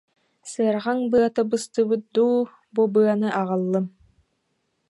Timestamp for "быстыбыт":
1.49-2.03